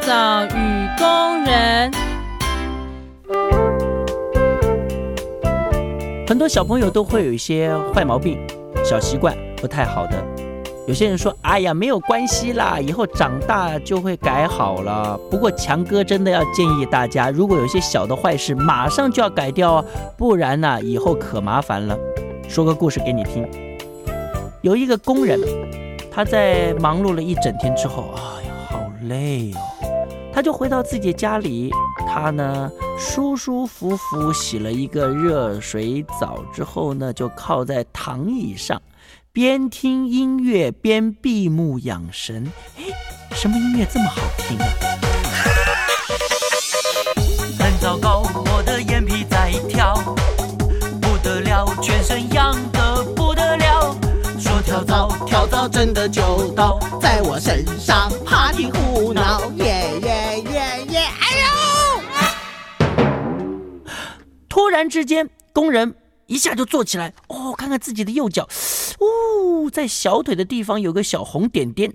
[0.00, 1.92] 蚤与工人。
[6.26, 8.38] 很多小朋友都会有一些坏毛病、
[8.84, 10.22] 小习惯不太好的。
[10.88, 19.84] 有些人说：“哎呀，没有关系啦，以后长大就会改好了。”不过强哥真的要建议大家，如果有些小的坏事，马上就要改掉哦，
[20.16, 21.98] 不然呢，以后可麻烦了。
[22.48, 23.44] 说个故事给你听。
[24.62, 25.40] 有一个工人，
[26.10, 29.58] 他在忙碌了一整天之后，哎呀，好累哦，
[30.36, 31.70] 他就回到自己家里，
[32.06, 38.82] 他呢舒舒服服洗了一个热水澡之后呢，就靠在躺椅上，
[39.32, 42.52] 边听音乐边闭目养神。
[42.76, 42.84] 哎，
[43.34, 44.95] 什么音乐这么好听啊？
[54.86, 61.00] 说跳蚤，真的就到在我身上，party 胡闹，耶耶耶耶！
[61.20, 61.46] 哎呦！
[64.48, 65.94] 突然之间，工人
[66.26, 68.48] 一下就坐起来，哦，看看自己的右脚，
[68.98, 71.92] 哦，在小腿的地方有个小红点点，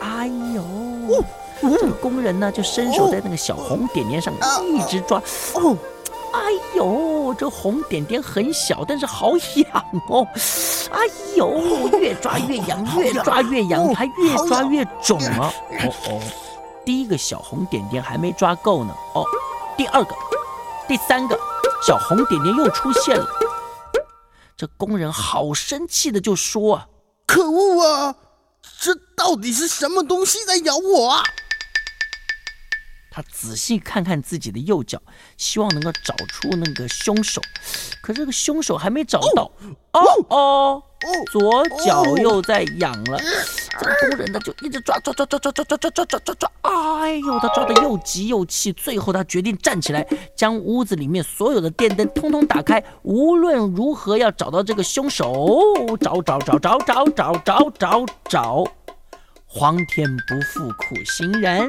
[0.00, 1.24] 哎呦，
[1.60, 4.32] 这个工人呢就伸手在那个小红点点上
[4.74, 5.22] 一直抓，
[5.54, 5.76] 哦，
[6.32, 6.40] 哎
[6.74, 10.26] 呦，这红点点很小，但是好痒哦，
[10.90, 11.00] 哎
[11.36, 16.22] 呦，越抓越痒，越抓越痒，还越抓越肿啊，哦哦，
[16.84, 19.24] 第一个小红点点还没抓够呢，哦，
[19.76, 20.14] 第二个，
[20.86, 21.38] 第三个。
[21.86, 23.24] 小红点点又出现了，
[24.56, 26.82] 这工人好生气的就说：“，
[27.24, 28.16] 可恶啊！
[28.80, 31.22] 这到底是什么东西在咬我啊？”
[33.18, 34.96] 他仔细看看自己的右脚，
[35.36, 37.42] 希望能够找出那个凶手。
[38.00, 39.50] 可这个凶手还没找到。
[39.90, 40.82] 哦哦，
[41.32, 43.18] 左脚又在痒了。
[43.80, 46.50] 这个工人呢就一直抓抓抓抓抓抓抓抓抓抓抓抓。
[46.62, 48.72] 哎呦，他抓的又急又气。
[48.72, 52.80] 最后他决定站起来，将屋子里面所有的电灯通通打开。
[53.02, 55.58] 无论如何要找到这个凶手。
[56.00, 58.64] 找找找找找找找找找。
[59.44, 61.68] 皇天不负苦心人。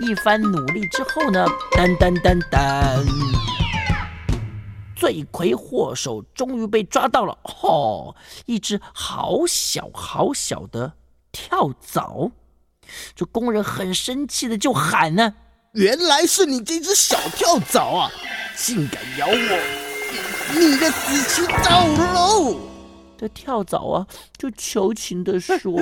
[0.00, 3.04] 一番努力之后呢，噔噔噔噔，
[4.94, 7.36] 罪魁祸首终于被抓到了。
[7.62, 8.14] 哦，
[8.46, 10.92] 一只好小好小的
[11.32, 12.30] 跳蚤。
[13.14, 15.34] 这工人很生气的就喊呢
[15.74, 18.10] ：“原来是你这只小跳蚤啊，
[18.56, 22.56] 竟敢咬我，你的死期到喽！”
[23.18, 24.06] 的跳蚤啊，
[24.38, 25.58] 就求情的说：“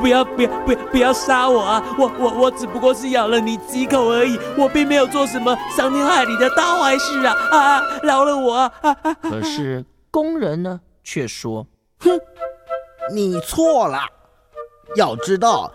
[0.00, 1.82] 不要不要不要不要杀我啊！
[1.98, 7.34] 我我我只不过是咬了你几口而已，我并没有做什么伤天害理的大坏事啊！
[7.50, 8.72] 啊，饶了我啊！”
[9.22, 11.66] 可是工人呢，却说
[12.00, 12.10] ：“哼，
[13.12, 14.00] 你错了。
[14.96, 15.70] 要知道，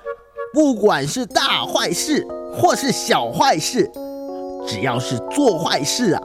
[0.53, 3.91] 不管是大坏事或是小坏事，
[4.67, 6.21] 只要是做坏事啊。”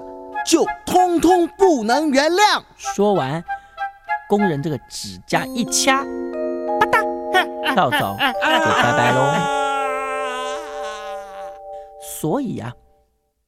[0.49, 2.63] 就通通不能原谅。
[2.79, 3.45] 说完，
[4.31, 5.99] 工人这个指甲一掐，
[6.81, 9.21] 吧嗒，跳蚤就拜拜喽。
[12.01, 12.73] 所以啊，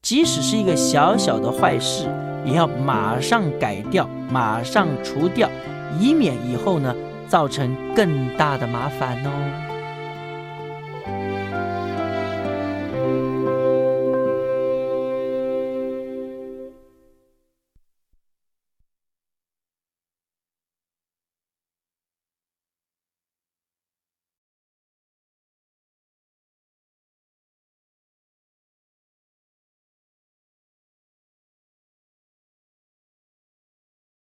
[0.03, 2.05] 即使是一个小小的坏事，
[2.45, 5.49] 也要马上改掉，马上除掉，
[5.99, 6.95] 以免以后呢
[7.27, 9.31] 造成更大的麻烦哦。